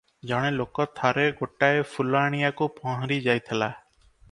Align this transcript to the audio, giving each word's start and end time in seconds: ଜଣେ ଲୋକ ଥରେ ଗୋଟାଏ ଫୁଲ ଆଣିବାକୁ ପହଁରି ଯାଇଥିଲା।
ଜଣେ 0.29 0.49
ଲୋକ 0.53 0.85
ଥରେ 0.99 1.25
ଗୋଟାଏ 1.41 1.85
ଫୁଲ 1.91 2.19
ଆଣିବାକୁ 2.23 2.71
ପହଁରି 2.81 3.21
ଯାଇଥିଲା। 3.31 3.71